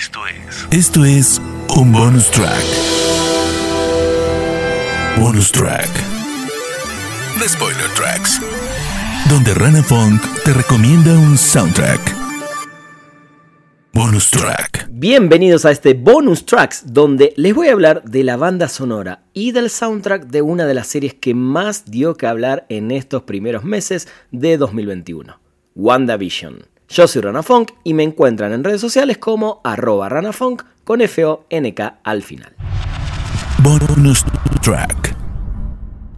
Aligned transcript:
Esto 0.00 0.20
es. 0.26 0.66
Esto 0.70 1.04
es 1.04 1.42
un 1.76 1.92
bonus 1.92 2.30
track. 2.30 2.64
Bonus 5.18 5.52
track. 5.52 5.90
The 7.38 7.46
Spoiler 7.46 7.90
Tracks. 7.94 8.40
Donde 9.28 9.52
Rana 9.52 9.82
Funk 9.82 10.22
te 10.42 10.54
recomienda 10.54 11.12
un 11.18 11.36
soundtrack. 11.36 12.00
Bonus 13.92 14.30
track. 14.30 14.88
Bienvenidos 14.90 15.66
a 15.66 15.70
este 15.70 15.92
bonus 15.92 16.46
tracks 16.46 16.94
donde 16.94 17.34
les 17.36 17.54
voy 17.54 17.68
a 17.68 17.72
hablar 17.72 18.02
de 18.04 18.24
la 18.24 18.38
banda 18.38 18.68
sonora 18.68 19.24
y 19.34 19.52
del 19.52 19.68
soundtrack 19.68 20.28
de 20.28 20.40
una 20.40 20.64
de 20.64 20.72
las 20.72 20.86
series 20.86 21.12
que 21.12 21.34
más 21.34 21.90
dio 21.90 22.14
que 22.14 22.26
hablar 22.26 22.64
en 22.70 22.90
estos 22.90 23.24
primeros 23.24 23.64
meses 23.64 24.08
de 24.30 24.56
2021, 24.56 25.38
WandaVision. 25.74 26.69
Yo 26.90 27.06
soy 27.06 27.22
Rana 27.22 27.44
Funk 27.44 27.70
y 27.84 27.94
me 27.94 28.02
encuentran 28.02 28.52
en 28.52 28.64
redes 28.64 28.80
sociales 28.80 29.16
como 29.16 29.60
arroba 29.62 30.08
ranafunk 30.08 30.64
con 30.82 31.00
F-O-N-K 31.00 32.00
al 32.02 32.24
final. 32.24 32.52
Bonus 33.62 34.24
track. 34.60 35.16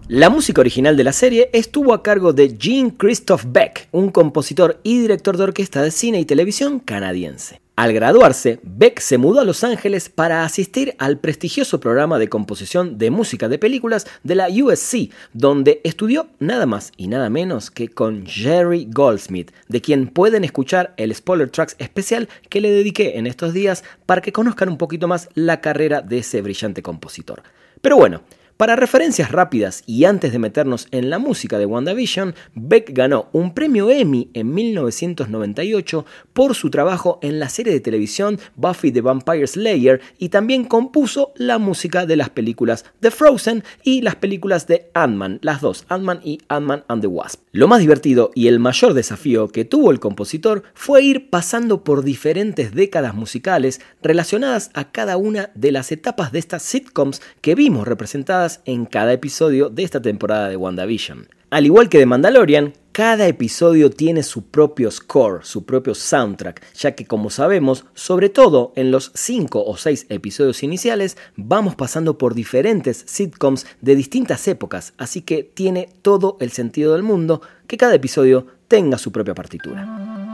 La 0.09 0.31
música 0.31 0.63
original 0.63 0.97
de 0.97 1.05
la 1.05 1.13
serie 1.13 1.51
estuvo 1.53 1.93
a 1.93 2.03
cargo 2.03 2.33
de 2.33 2.57
Jean 2.57 2.89
Christoph 2.89 3.45
Beck, 3.49 3.89
un 3.93 4.09
compositor 4.09 4.81
y 4.83 4.99
director 4.99 5.37
de 5.37 5.45
orquesta 5.45 5.83
de 5.83 5.91
cine 5.91 6.21
y 6.21 6.25
televisión 6.25 6.79
canadiense. 6.79 7.61
Al 7.83 7.93
graduarse, 7.93 8.61
Beck 8.63 9.01
se 9.01 9.19
mudó 9.19 9.41
a 9.41 9.45
Los 9.45 9.65
Ángeles 9.65 10.09
para 10.09 10.45
asistir 10.45 10.95
al 11.01 11.19
prestigioso 11.19 11.81
programa 11.81 12.21
de 12.21 12.29
composición 12.29 12.97
de 12.97 13.11
música 13.11 13.49
de 13.49 13.59
películas 13.59 14.07
de 14.23 14.37
la 14.37 14.47
USC, 14.49 15.11
donde 15.33 15.81
estudió 15.83 16.29
nada 16.39 16.65
más 16.65 16.93
y 16.97 17.09
nada 17.09 17.29
menos 17.29 17.73
que 17.73 17.89
con 17.89 18.25
Jerry 18.25 18.87
Goldsmith, 18.89 19.51
de 19.67 19.81
quien 19.81 20.07
pueden 20.07 20.45
escuchar 20.45 20.95
el 20.97 21.13
Spoiler 21.13 21.51
Tracks 21.51 21.75
especial 21.81 22.29
que 22.49 22.61
le 22.61 22.71
dediqué 22.71 23.19
en 23.19 23.27
estos 23.27 23.53
días 23.53 23.83
para 24.07 24.21
que 24.21 24.31
conozcan 24.31 24.69
un 24.69 24.79
poquito 24.79 25.09
más 25.09 25.29
la 25.35 25.61
carrera 25.61 26.03
de 26.03 26.19
ese 26.19 26.41
brillante 26.41 26.85
compositor. 26.85 27.43
Pero 27.81 27.97
bueno, 27.97 28.23
para 28.63 28.77
referencias 28.77 29.33
rápidas 29.33 29.83
y 29.89 30.05
antes 30.05 30.31
de 30.31 30.39
meternos 30.39 30.87
en 30.93 31.11
la 31.11 31.19
música 31.19 31.59
de 31.59 31.67
WandaVision, 31.67 32.37
Beck 32.55 32.93
ganó 32.93 33.29
un 33.33 33.55
premio 33.55 33.91
Emmy 33.91 34.31
en 34.35 34.55
1998 34.55 36.07
por 36.33 36.55
su 36.55 36.71
trabajo 36.71 37.19
en 37.23 37.41
la 37.41 37.49
serie 37.49 37.73
de 37.73 37.81
televisión 37.81 38.39
Buffy 38.55 38.93
the 38.93 39.01
Vampire 39.01 39.49
Slayer 39.49 40.01
y 40.17 40.29
también 40.29 40.63
compuso 40.63 41.33
la 41.35 41.59
música 41.59 42.07
de 42.07 42.15
las 42.15 42.31
películas 42.31 42.85
The 43.01 43.11
Frozen 43.11 43.65
y 43.83 44.01
las 44.01 44.15
películas 44.15 44.69
de 44.69 44.93
Ant-Man, 44.95 45.41
las 45.43 45.61
dos, 45.61 45.85
Ant-Man 45.89 46.21
y 46.23 46.39
Ant-Man 46.47 46.85
and 46.87 47.03
the 47.03 47.09
Wasp. 47.09 47.41
Lo 47.51 47.67
más 47.67 47.81
divertido 47.81 48.31
y 48.37 48.47
el 48.47 48.61
mayor 48.61 48.95
desafío 48.95 49.49
que 49.49 49.65
tuvo 49.65 49.91
el 49.91 49.99
compositor 49.99 50.63
fue 50.73 51.03
ir 51.03 51.31
pasando 51.31 51.83
por 51.83 52.05
diferentes 52.05 52.73
décadas 52.73 53.15
musicales 53.15 53.81
relacionadas 54.05 54.71
a 54.75 54.93
cada 54.93 55.17
una 55.17 55.51
de 55.57 55.73
las 55.73 55.91
etapas 55.91 56.31
de 56.31 56.39
estas 56.39 56.63
sitcoms 56.63 57.21
que 57.41 57.57
vimos 57.57 57.89
representadas 57.89 58.52
en 58.65 58.85
cada 58.85 59.13
episodio 59.13 59.71
de 59.71 59.83
esta 59.83 60.03
temporada 60.03 60.49
de 60.49 60.57
WandaVision. 60.57 61.29
Al 61.51 61.67
igual 61.67 61.89
que 61.89 61.99
de 61.99 62.07
Mandalorian, 62.07 62.73
cada 62.93 63.27
episodio 63.27 63.91
tiene 63.91 64.23
su 64.23 64.47
propio 64.47 64.91
score, 64.91 65.45
su 65.45 65.65
propio 65.65 65.95
soundtrack, 65.95 66.63
ya 66.75 66.93
que 66.93 67.07
como 67.07 67.31
sabemos, 67.31 67.85
sobre 67.95 68.29
todo 68.29 68.73
en 68.77 68.91
los 68.91 69.13
5 69.15 69.65
o 69.65 69.77
6 69.77 70.07
episodios 70.09 70.63
iniciales, 70.63 71.19
vamos 71.37 71.75
pasando 71.75 72.17
por 72.17 72.35
diferentes 72.35 73.05
sitcoms 73.07 73.67
de 73.81 73.97
distintas 73.97 74.49
épocas, 74.49 74.95
así 74.97 75.23
que 75.23 75.43
tiene 75.43 75.91
todo 76.03 76.37
el 76.41 76.53
sentido 76.53 76.95
del 76.95 77.03
mundo 77.03 77.43
que 77.67 77.77
cada 77.77 77.95
episodio 77.95 78.47
tenga 78.69 78.97
su 78.97 79.13
propia 79.13 79.35
partitura. 79.35 80.32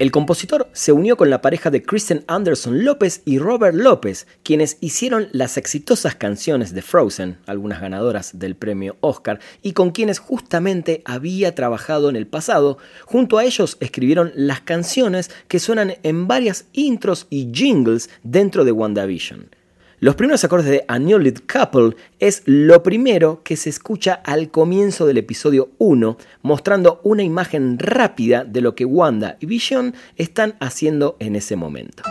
El 0.00 0.12
compositor 0.12 0.70
se 0.72 0.92
unió 0.92 1.18
con 1.18 1.28
la 1.28 1.42
pareja 1.42 1.70
de 1.70 1.82
Kristen 1.82 2.24
Anderson 2.26 2.86
López 2.86 3.20
y 3.26 3.38
Robert 3.38 3.76
López, 3.76 4.26
quienes 4.42 4.78
hicieron 4.80 5.28
las 5.32 5.58
exitosas 5.58 6.14
canciones 6.14 6.72
de 6.72 6.80
Frozen, 6.80 7.36
algunas 7.44 7.82
ganadoras 7.82 8.38
del 8.38 8.56
premio 8.56 8.96
Oscar, 9.00 9.40
y 9.60 9.74
con 9.74 9.90
quienes 9.90 10.18
justamente 10.18 11.02
había 11.04 11.54
trabajado 11.54 12.08
en 12.08 12.16
el 12.16 12.26
pasado. 12.26 12.78
Junto 13.04 13.36
a 13.36 13.44
ellos 13.44 13.76
escribieron 13.80 14.32
las 14.34 14.62
canciones 14.62 15.30
que 15.48 15.58
suenan 15.58 15.92
en 16.02 16.26
varias 16.26 16.64
intros 16.72 17.26
y 17.28 17.50
jingles 17.52 18.08
dentro 18.22 18.64
de 18.64 18.72
WandaVision. 18.72 19.50
Los 20.00 20.14
primeros 20.14 20.42
acordes 20.44 20.70
de 20.70 20.84
A 20.88 20.98
Couple 21.46 21.94
es 22.20 22.42
lo 22.46 22.82
primero 22.82 23.42
que 23.44 23.56
se 23.56 23.68
escucha 23.68 24.14
al 24.14 24.50
comienzo 24.50 25.04
del 25.04 25.18
episodio 25.18 25.72
1, 25.76 26.16
mostrando 26.40 27.02
una 27.04 27.22
imagen 27.22 27.78
rápida 27.78 28.44
de 28.44 28.62
lo 28.62 28.74
que 28.74 28.86
Wanda 28.86 29.36
y 29.40 29.46
Vision 29.46 29.94
están 30.16 30.54
haciendo 30.58 31.16
en 31.18 31.36
ese 31.36 31.54
momento. 31.54 32.02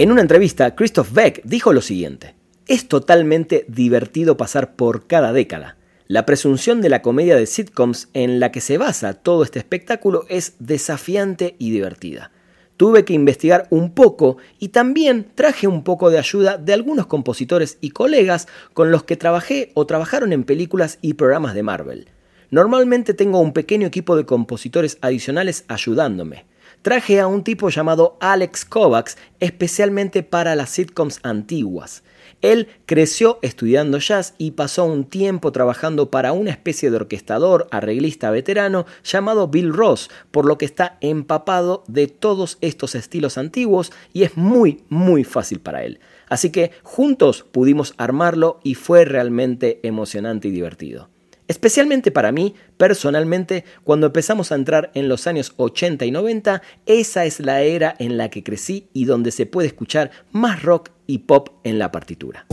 En 0.00 0.10
una 0.10 0.22
entrevista, 0.22 0.74
Christoph 0.74 1.12
Beck 1.12 1.42
dijo 1.44 1.74
lo 1.74 1.82
siguiente: 1.82 2.34
Es 2.66 2.88
totalmente 2.88 3.66
divertido 3.68 4.38
pasar 4.38 4.74
por 4.74 5.06
cada 5.06 5.34
década. 5.34 5.76
La 6.06 6.24
presunción 6.24 6.80
de 6.80 6.88
la 6.88 7.02
comedia 7.02 7.36
de 7.36 7.44
sitcoms 7.44 8.08
en 8.14 8.40
la 8.40 8.50
que 8.50 8.62
se 8.62 8.78
basa 8.78 9.12
todo 9.12 9.42
este 9.42 9.58
espectáculo 9.58 10.24
es 10.30 10.54
desafiante 10.58 11.54
y 11.58 11.70
divertida. 11.70 12.32
Tuve 12.78 13.04
que 13.04 13.12
investigar 13.12 13.66
un 13.68 13.92
poco 13.92 14.38
y 14.58 14.68
también 14.68 15.26
traje 15.34 15.66
un 15.66 15.84
poco 15.84 16.08
de 16.08 16.18
ayuda 16.18 16.56
de 16.56 16.72
algunos 16.72 17.06
compositores 17.06 17.76
y 17.82 17.90
colegas 17.90 18.48
con 18.72 18.90
los 18.90 19.04
que 19.04 19.18
trabajé 19.18 19.70
o 19.74 19.84
trabajaron 19.84 20.32
en 20.32 20.44
películas 20.44 20.98
y 21.02 21.12
programas 21.12 21.52
de 21.52 21.62
Marvel. 21.62 22.08
Normalmente 22.50 23.12
tengo 23.12 23.38
un 23.38 23.52
pequeño 23.52 23.86
equipo 23.86 24.16
de 24.16 24.24
compositores 24.24 24.96
adicionales 25.02 25.66
ayudándome. 25.68 26.46
Traje 26.82 27.20
a 27.20 27.26
un 27.26 27.44
tipo 27.44 27.68
llamado 27.68 28.16
Alex 28.20 28.64
Kovacs 28.64 29.16
especialmente 29.38 30.22
para 30.22 30.54
las 30.54 30.70
sitcoms 30.70 31.20
antiguas. 31.22 32.02
Él 32.42 32.68
creció 32.86 33.38
estudiando 33.42 33.98
jazz 33.98 34.34
y 34.38 34.52
pasó 34.52 34.84
un 34.84 35.04
tiempo 35.04 35.52
trabajando 35.52 36.10
para 36.10 36.32
una 36.32 36.50
especie 36.50 36.90
de 36.90 36.96
orquestador, 36.96 37.68
arreglista 37.70 38.30
veterano 38.30 38.86
llamado 39.04 39.48
Bill 39.48 39.74
Ross, 39.74 40.10
por 40.30 40.46
lo 40.46 40.56
que 40.56 40.64
está 40.64 40.96
empapado 41.00 41.84
de 41.86 42.06
todos 42.06 42.56
estos 42.62 42.94
estilos 42.94 43.36
antiguos 43.36 43.92
y 44.12 44.22
es 44.22 44.36
muy, 44.36 44.84
muy 44.88 45.24
fácil 45.24 45.60
para 45.60 45.84
él. 45.84 46.00
Así 46.28 46.50
que 46.50 46.70
juntos 46.82 47.44
pudimos 47.50 47.94
armarlo 47.98 48.60
y 48.62 48.74
fue 48.74 49.04
realmente 49.04 49.80
emocionante 49.82 50.48
y 50.48 50.52
divertido. 50.52 51.08
Especialmente 51.50 52.12
para 52.12 52.30
mí, 52.30 52.54
personalmente, 52.76 53.64
cuando 53.82 54.06
empezamos 54.06 54.52
a 54.52 54.54
entrar 54.54 54.92
en 54.94 55.08
los 55.08 55.26
años 55.26 55.52
80 55.56 56.04
y 56.04 56.12
90, 56.12 56.62
esa 56.86 57.24
es 57.24 57.40
la 57.40 57.62
era 57.62 57.96
en 57.98 58.16
la 58.16 58.30
que 58.30 58.44
crecí 58.44 58.88
y 58.92 59.04
donde 59.04 59.32
se 59.32 59.46
puede 59.46 59.66
escuchar 59.66 60.12
más 60.30 60.62
rock 60.62 60.90
y 61.08 61.18
pop 61.18 61.48
en 61.64 61.80
la 61.80 61.90
partitura. 61.90 62.46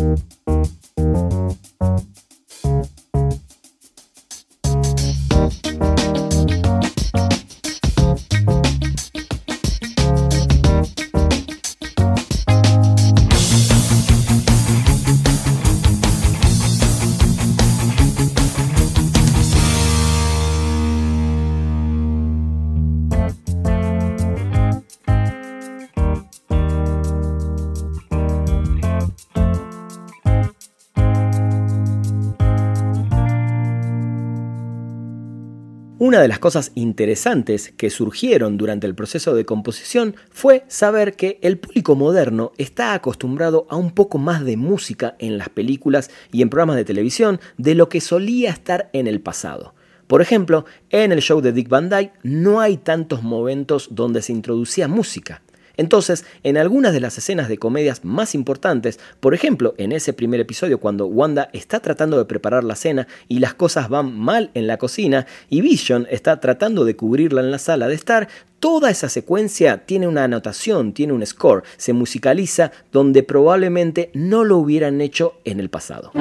Una 36.07 36.21
de 36.21 36.30
las 36.30 36.39
cosas 36.39 36.71
interesantes 36.75 37.74
que 37.75 37.89
surgieron 37.89 38.56
durante 38.56 38.88
el 38.88 38.95
proceso 38.95 39.36
de 39.36 39.44
composición 39.44 40.15
fue 40.31 40.63
saber 40.69 41.18
que 41.18 41.38
el 41.42 41.57
público 41.57 41.98
moderno 41.98 42.54
está 42.57 42.94
acostumbrado 42.94 43.68
a 43.69 43.75
un 43.75 43.92
poco 43.92 44.18
más 44.18 44.45
de 44.45 44.56
música 44.56 45.18
en 45.19 45.38
las 45.38 45.50
películas 45.50 46.09
y 46.31 46.42
en 46.42 46.50
programas 46.50 46.77
de 46.77 46.86
televisión 46.86 47.42
de 47.57 47.75
lo 47.75 47.89
que 47.89 48.00
solía 48.00 48.51
estar 48.51 48.89
en 48.94 49.07
el 49.07 49.19
pasado. 49.19 49.75
Por 50.07 50.21
ejemplo, 50.21 50.63
en 50.92 51.12
el 51.12 51.19
show 51.19 51.42
de 51.42 51.51
Dick 51.51 51.68
Van 51.68 51.89
Dyke 51.89 52.13
no 52.24 52.62
hay 52.62 52.77
tantos 52.77 53.21
momentos 53.21 53.89
donde 53.92 54.21
se 54.21 54.31
introducía 54.31 54.88
música. 54.88 55.42
Entonces, 55.77 56.25
en 56.44 56.57
algunas 56.57 56.94
de 56.94 57.00
las 57.00 57.18
escenas 57.18 57.47
de 57.47 57.57
comedias 57.57 58.03
más 58.03 58.35
importantes, 58.35 59.00
por 59.19 59.33
ejemplo, 59.33 59.74
en 59.77 59.91
ese 59.91 60.13
primer 60.13 60.39
episodio 60.39 60.79
cuando 60.79 61.06
Wanda 61.06 61.50
está 61.53 61.79
tratando 61.79 62.18
de 62.18 62.25
preparar 62.25 62.63
la 62.63 62.75
cena 62.75 63.07
y 63.27 63.39
las 63.39 63.53
cosas 63.53 63.89
van 63.89 64.18
mal 64.18 64.51
en 64.53 64.68
la 64.68 64.77
cocina 64.77 65.25
y 65.50 65.62
Vision 65.62 66.07
está 66.09 66.39
tratando 66.39 66.83
de 66.83 66.95
cubrirla 66.95 67.41
en 67.41 67.51
la 67.51 67.59
sala 67.59 67.88
de 67.88 67.95
estar, 67.95 68.27
Toda 68.59 68.89
esa 68.89 69.07
secuencia 69.07 69.85
tiene 69.85 70.07
una 70.07 70.24
anotación, 70.24 70.91
tiene 70.94 71.13
un 71.13 71.24
score, 71.24 71.62
se 71.77 71.94
musicaliza 71.94 72.71
donde 72.91 73.21
probablemente 73.21 74.09
no 74.15 74.44
lo 74.44 74.57
hubieran 74.57 75.00
hecho 75.00 75.35
en 75.45 75.59
el 75.59 75.69
pasado. 75.69 76.12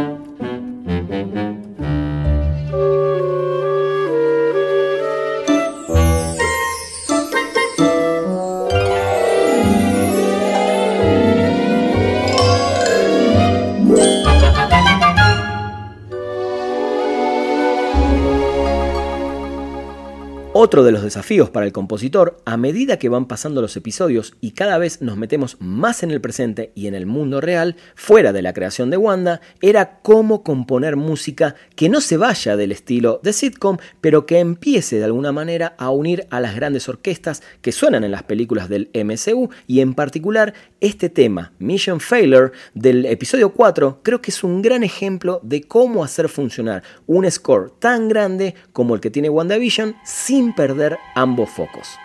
Otro 20.59 20.85
de 20.85 20.91
los 20.91 21.03
desafíos 21.03 21.51
para 21.51 21.67
el 21.67 21.73
compositor, 21.73 22.41
a 22.47 22.57
medida 22.57 22.99
que 22.99 23.11
van 23.11 23.27
pasando 23.27 23.61
los 23.61 23.77
episodios 23.77 24.33
y 24.41 24.53
cada 24.53 24.79
vez 24.79 25.03
nos 25.03 25.19
metemos 25.19 25.59
más 25.61 26.03
en 26.03 26.11
el 26.11 26.23
presente 26.23 26.73
y 26.75 26.87
en 26.87 26.95
el 26.95 27.05
mundo 27.05 27.43
real, 27.43 27.77
fuera 27.95 28.33
de 28.33 28.41
la 28.41 28.55
creación 28.55 28.89
de 28.89 28.97
Wanda, 28.97 29.43
era 29.61 30.01
cómo 30.01 30.43
componer 30.43 30.97
música 30.97 31.57
que 31.75 31.91
no 31.91 32.01
se 32.01 32.17
vaya 32.17 32.57
del 32.57 32.73
estilo 32.73 33.21
de 33.23 33.35
sitcom, 33.35 33.77
pero 34.01 34.25
que 34.25 34.39
empiece 34.39 34.97
de 34.97 35.05
alguna 35.05 35.31
manera 35.31 35.75
a 35.77 35.91
unir 35.91 36.27
a 36.31 36.41
las 36.41 36.57
grandes 36.57 36.89
orquestas 36.89 37.43
que 37.61 37.71
suenan 37.71 38.03
en 38.03 38.13
las 38.13 38.23
películas 38.23 38.71
del 38.71 38.89
MCU 38.95 39.51
y 39.67 39.81
en 39.81 39.93
particular 39.93 40.55
este 40.81 41.11
tema, 41.11 41.53
Mission 41.59 42.01
Failure, 42.01 42.53
del 42.73 43.05
episodio 43.05 43.53
4, 43.53 44.01
creo 44.03 44.23
que 44.23 44.31
es 44.31 44.43
un 44.43 44.63
gran 44.63 44.85
ejemplo 44.85 45.39
de 45.43 45.65
cómo 45.65 46.03
hacer 46.03 46.31
funcionar 46.31 46.83
un 47.07 47.31
score 47.31 47.73
tan 47.79 48.09
grande 48.09 48.55
como 48.73 48.95
el 48.95 49.03
que 49.03 49.11
tiene 49.11 49.29
WandaVision 49.29 49.97
sin 50.03 50.46
perder 50.53 50.99
ambos 51.15 51.51
focos. 51.51 51.99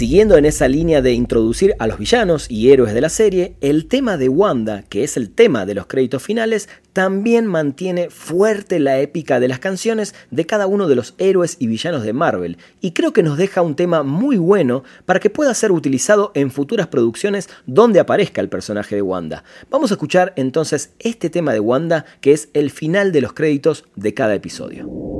Siguiendo 0.00 0.38
en 0.38 0.46
esa 0.46 0.66
línea 0.66 1.02
de 1.02 1.12
introducir 1.12 1.74
a 1.78 1.86
los 1.86 1.98
villanos 1.98 2.50
y 2.50 2.70
héroes 2.70 2.94
de 2.94 3.02
la 3.02 3.10
serie, 3.10 3.56
el 3.60 3.84
tema 3.84 4.16
de 4.16 4.30
Wanda, 4.30 4.82
que 4.88 5.04
es 5.04 5.18
el 5.18 5.28
tema 5.28 5.66
de 5.66 5.74
los 5.74 5.88
créditos 5.88 6.22
finales, 6.22 6.70
también 6.94 7.44
mantiene 7.44 8.08
fuerte 8.08 8.80
la 8.80 8.98
épica 8.98 9.40
de 9.40 9.48
las 9.48 9.58
canciones 9.58 10.14
de 10.30 10.46
cada 10.46 10.66
uno 10.66 10.88
de 10.88 10.94
los 10.94 11.14
héroes 11.18 11.58
y 11.58 11.66
villanos 11.66 12.02
de 12.02 12.14
Marvel, 12.14 12.56
y 12.80 12.92
creo 12.92 13.12
que 13.12 13.22
nos 13.22 13.36
deja 13.36 13.60
un 13.60 13.76
tema 13.76 14.02
muy 14.02 14.38
bueno 14.38 14.84
para 15.04 15.20
que 15.20 15.28
pueda 15.28 15.52
ser 15.52 15.70
utilizado 15.70 16.32
en 16.34 16.50
futuras 16.50 16.86
producciones 16.86 17.50
donde 17.66 18.00
aparezca 18.00 18.40
el 18.40 18.48
personaje 18.48 18.94
de 18.94 19.02
Wanda. 19.02 19.44
Vamos 19.68 19.90
a 19.90 19.94
escuchar 19.96 20.32
entonces 20.36 20.94
este 20.98 21.28
tema 21.28 21.52
de 21.52 21.60
Wanda, 21.60 22.06
que 22.22 22.32
es 22.32 22.48
el 22.54 22.70
final 22.70 23.12
de 23.12 23.20
los 23.20 23.34
créditos 23.34 23.84
de 23.96 24.14
cada 24.14 24.34
episodio. 24.34 25.19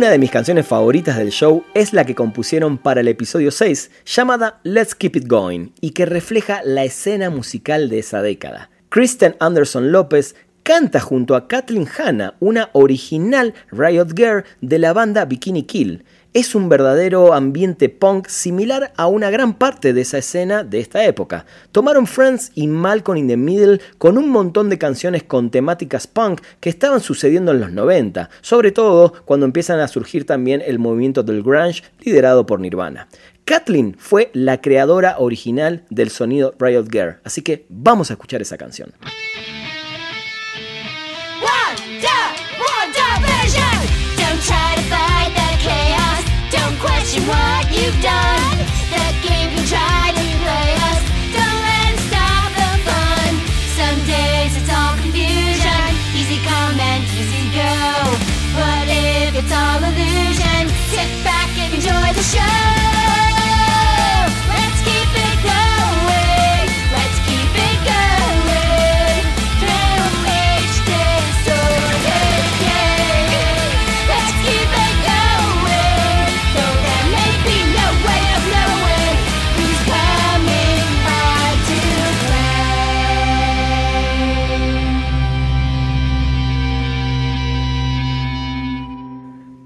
Una 0.00 0.08
de 0.08 0.18
mis 0.18 0.30
canciones 0.30 0.66
favoritas 0.66 1.18
del 1.18 1.28
show 1.28 1.62
es 1.74 1.92
la 1.92 2.06
que 2.06 2.14
compusieron 2.14 2.78
para 2.78 3.02
el 3.02 3.08
episodio 3.08 3.50
6, 3.50 3.90
llamada 4.06 4.58
Let's 4.62 4.94
Keep 4.94 5.16
It 5.16 5.26
Going, 5.26 5.72
y 5.82 5.90
que 5.90 6.06
refleja 6.06 6.62
la 6.64 6.84
escena 6.84 7.28
musical 7.28 7.90
de 7.90 7.98
esa 7.98 8.22
década. 8.22 8.70
Kristen 8.88 9.36
Anderson 9.40 9.92
López 9.92 10.36
canta 10.62 11.00
junto 11.00 11.36
a 11.36 11.46
Kathleen 11.48 11.86
Hanna, 11.86 12.34
una 12.40 12.70
original 12.72 13.52
Riot 13.72 14.16
Girl 14.16 14.44
de 14.62 14.78
la 14.78 14.94
banda 14.94 15.26
Bikini 15.26 15.64
Kill, 15.64 16.02
es 16.32 16.54
un 16.54 16.68
verdadero 16.68 17.34
ambiente 17.34 17.88
punk 17.88 18.28
similar 18.28 18.92
a 18.96 19.08
una 19.08 19.30
gran 19.30 19.54
parte 19.54 19.92
de 19.92 20.02
esa 20.02 20.18
escena 20.18 20.62
de 20.62 20.80
esta 20.80 21.04
época. 21.04 21.44
Tomaron 21.72 22.06
Friends 22.06 22.52
y 22.54 22.66
Malcolm 22.68 23.18
in 23.18 23.28
the 23.28 23.36
Middle 23.36 23.80
con 23.98 24.16
un 24.16 24.28
montón 24.28 24.70
de 24.70 24.78
canciones 24.78 25.24
con 25.24 25.50
temáticas 25.50 26.06
punk 26.06 26.40
que 26.60 26.70
estaban 26.70 27.00
sucediendo 27.00 27.50
en 27.50 27.60
los 27.60 27.72
90, 27.72 28.30
sobre 28.40 28.70
todo 28.70 29.12
cuando 29.24 29.46
empiezan 29.46 29.80
a 29.80 29.88
surgir 29.88 30.24
también 30.24 30.62
el 30.64 30.78
movimiento 30.78 31.22
del 31.22 31.42
grunge 31.42 31.82
liderado 32.00 32.46
por 32.46 32.60
Nirvana. 32.60 33.08
Kathleen 33.44 33.96
fue 33.98 34.30
la 34.32 34.60
creadora 34.60 35.16
original 35.18 35.84
del 35.90 36.10
sonido 36.10 36.54
Riot 36.58 36.86
Girl, 36.90 37.16
así 37.24 37.42
que 37.42 37.66
vamos 37.68 38.10
a 38.10 38.14
escuchar 38.14 38.40
esa 38.40 38.56
canción. 38.56 38.92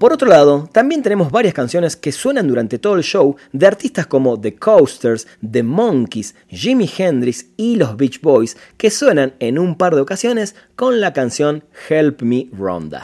Por 0.05 0.13
otro 0.13 0.29
lado, 0.29 0.69
también 0.71 1.01
tenemos 1.01 1.31
varias 1.31 1.55
canciones 1.55 1.95
que 1.95 2.11
suenan 2.11 2.47
durante 2.47 2.77
todo 2.77 2.93
el 2.93 3.01
show 3.01 3.37
de 3.51 3.65
artistas 3.65 4.05
como 4.05 4.39
The 4.39 4.53
Coasters, 4.53 5.25
The 5.41 5.63
Monkeys, 5.63 6.35
Jimi 6.47 6.87
Hendrix 6.95 7.47
y 7.57 7.75
los 7.75 7.97
Beach 7.97 8.21
Boys, 8.21 8.55
que 8.77 8.91
suenan 8.91 9.33
en 9.39 9.57
un 9.57 9.75
par 9.75 9.95
de 9.95 10.01
ocasiones 10.01 10.53
con 10.75 11.01
la 11.01 11.11
canción 11.11 11.63
Help 11.89 12.21
Me 12.21 12.49
Ronda. 12.55 13.01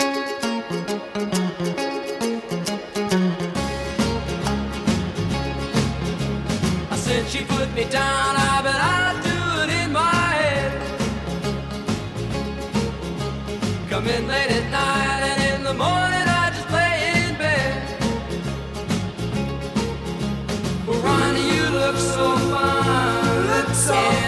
Yeah. 23.92 24.21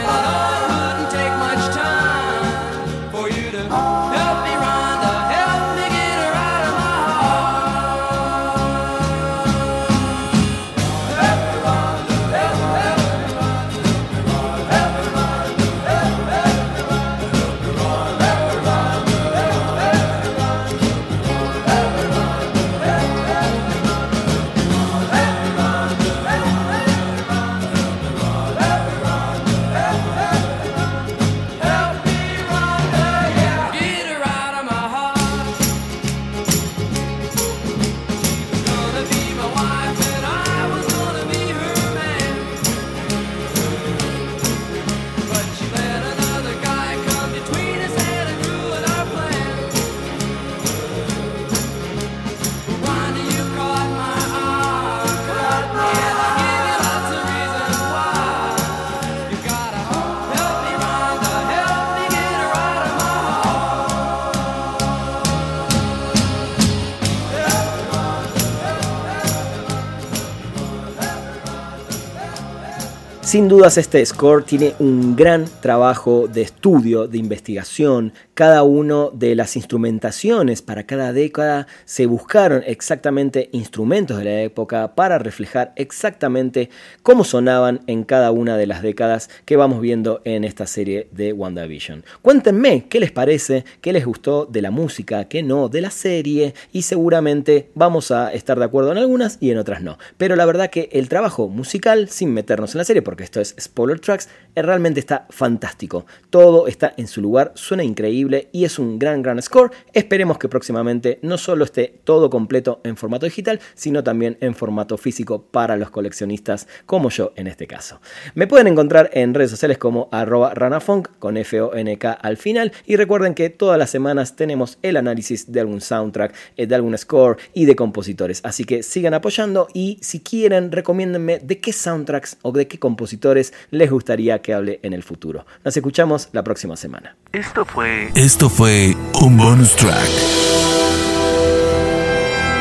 Sin 73.33 73.47
dudas 73.47 73.79
este 73.79 74.05
score 74.05 74.43
tiene 74.43 74.75
un 74.77 75.15
gran 75.15 75.45
trabajo 75.59 76.27
de 76.27 76.43
estudio, 76.43 77.07
de 77.07 77.17
investigación. 77.17 78.13
Cada 78.35 78.61
una 78.61 79.07
de 79.11 79.33
las 79.33 79.55
instrumentaciones 79.55 80.61
para 80.61 80.83
cada 80.83 81.13
década 81.13 81.65
se 81.85 82.05
buscaron 82.05 82.61
exactamente 82.67 83.49
instrumentos 83.51 84.19
de 84.19 84.25
la 84.25 84.41
época 84.41 84.93
para 84.93 85.17
reflejar 85.17 85.73
exactamente 85.77 86.69
cómo 87.01 87.23
sonaban 87.23 87.81
en 87.87 88.03
cada 88.03 88.29
una 88.29 88.55
de 88.55 88.67
las 88.67 88.83
décadas 88.83 89.31
que 89.45 89.57
vamos 89.57 89.81
viendo 89.81 90.21
en 90.25 90.43
esta 90.43 90.67
serie 90.67 91.07
de 91.11 91.33
WandaVision. 91.33 92.05
Cuéntenme 92.21 92.85
qué 92.87 92.99
les 92.99 93.11
parece, 93.11 93.65
qué 93.81 93.93
les 93.93 94.05
gustó 94.05 94.45
de 94.45 94.61
la 94.61 94.69
música, 94.69 95.25
qué 95.25 95.41
no, 95.41 95.69
de 95.69 95.81
la 95.81 95.89
serie 95.89 96.53
y 96.71 96.83
seguramente 96.83 97.71
vamos 97.73 98.11
a 98.11 98.31
estar 98.31 98.59
de 98.59 98.65
acuerdo 98.65 98.91
en 98.91 98.99
algunas 98.99 99.39
y 99.41 99.49
en 99.49 99.57
otras 99.57 99.81
no. 99.81 99.97
Pero 100.17 100.35
la 100.35 100.45
verdad 100.45 100.69
que 100.69 100.89
el 100.91 101.09
trabajo 101.09 101.49
musical, 101.49 102.09
sin 102.09 102.31
meternos 102.31 102.75
en 102.75 102.77
la 102.77 102.83
serie, 102.83 103.01
porque 103.01 103.22
esto 103.23 103.41
es 103.41 103.55
Spoiler 103.59 103.99
Tracks, 103.99 104.29
eh, 104.55 104.61
realmente 104.61 104.99
está 104.99 105.25
fantástico. 105.29 106.05
Todo 106.29 106.67
está 106.67 106.93
en 106.97 107.07
su 107.07 107.21
lugar, 107.21 107.51
suena 107.55 107.83
increíble 107.83 108.49
y 108.51 108.65
es 108.65 108.77
un 108.79 108.99
gran, 108.99 109.21
gran 109.21 109.41
score. 109.41 109.71
Esperemos 109.93 110.37
que 110.37 110.49
próximamente 110.49 111.19
no 111.21 111.37
solo 111.37 111.65
esté 111.65 111.99
todo 112.03 112.29
completo 112.29 112.81
en 112.83 112.97
formato 112.97 113.25
digital, 113.25 113.59
sino 113.73 114.03
también 114.03 114.37
en 114.41 114.55
formato 114.55 114.97
físico 114.97 115.43
para 115.43 115.75
los 115.77 115.89
coleccionistas 115.89 116.67
como 116.85 117.09
yo 117.09 117.33
en 117.35 117.47
este 117.47 117.67
caso. 117.67 117.99
Me 118.35 118.47
pueden 118.47 118.67
encontrar 118.67 119.09
en 119.13 119.33
redes 119.33 119.51
sociales 119.51 119.77
como 119.77 120.09
arroba 120.11 120.53
ranafunk 120.53 121.09
con 121.19 121.37
F-O-N-K 121.37 122.11
al 122.11 122.37
final 122.37 122.71
y 122.85 122.95
recuerden 122.95 123.33
que 123.33 123.49
todas 123.49 123.79
las 123.79 123.89
semanas 123.89 124.35
tenemos 124.35 124.77
el 124.81 124.97
análisis 124.97 125.51
de 125.51 125.59
algún 125.59 125.81
soundtrack, 125.81 126.33
eh, 126.57 126.67
de 126.67 126.75
algún 126.75 126.97
score 126.97 127.37
y 127.53 127.65
de 127.65 127.75
compositores. 127.75 128.41
Así 128.43 128.65
que 128.65 128.83
sigan 128.83 129.13
apoyando 129.13 129.67
y 129.73 129.97
si 130.01 130.19
quieren 130.19 130.71
recomiéndenme 130.71 131.39
de 131.39 131.59
qué 131.59 131.73
soundtracks 131.73 132.37
o 132.41 132.51
de 132.51 132.67
qué 132.67 132.79
compositores 133.13 133.53
les 133.71 133.89
gustaría 133.89 134.41
que 134.41 134.53
hable 134.53 134.79
en 134.83 134.93
el 134.93 135.03
futuro. 135.03 135.45
Nos 135.63 135.75
escuchamos 135.75 136.29
la 136.31 136.43
próxima 136.43 136.75
semana. 136.75 137.15
Esto 137.31 137.65
fue. 137.65 138.11
Esto 138.15 138.49
fue 138.49 138.95
un 139.21 139.37
bonus 139.37 139.75
track. 139.75 140.09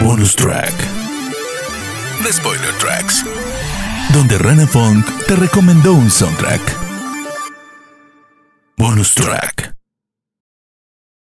Bonus 0.03 0.37
track. 0.37 0.73
The 2.23 2.33
Spoiler 2.33 2.73
Tracks. 2.79 3.25
Donde 4.13 4.39
Rana 4.39 4.67
Funk 4.67 5.07
te 5.27 5.37
recomendó 5.37 5.95
un 5.95 6.11
soundtrack. 6.11 6.61
Bonus 8.77 9.15
track. 9.15 9.82